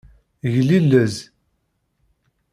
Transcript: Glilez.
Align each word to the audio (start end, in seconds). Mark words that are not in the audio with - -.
Glilez. 0.51 1.15